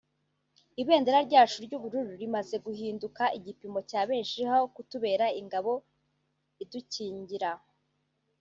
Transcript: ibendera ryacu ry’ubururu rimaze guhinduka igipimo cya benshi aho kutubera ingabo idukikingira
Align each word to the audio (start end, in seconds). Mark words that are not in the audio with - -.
ibendera 0.81 1.19
ryacu 1.27 1.57
ry’ubururu 1.65 2.11
rimaze 2.21 2.55
guhinduka 2.65 3.23
igipimo 3.37 3.79
cya 3.89 4.01
benshi 4.09 4.37
aho 4.53 4.61
kutubera 4.75 5.25
ingabo 5.41 5.73
idukikingira 6.63 7.51